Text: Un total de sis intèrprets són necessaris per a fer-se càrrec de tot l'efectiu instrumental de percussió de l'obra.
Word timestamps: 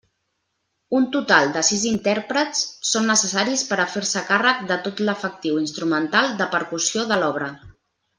Un 0.99 1.03
total 1.15 1.49
de 1.57 1.61
sis 1.67 1.83
intèrprets 1.89 2.63
són 2.91 3.05
necessaris 3.09 3.65
per 3.73 3.77
a 3.83 3.87
fer-se 3.97 4.23
càrrec 4.31 4.63
de 4.73 4.79
tot 4.89 5.05
l'efectiu 5.09 5.61
instrumental 5.65 6.33
de 6.41 6.49
percussió 6.57 7.05
de 7.13 7.21
l'obra. 7.23 7.51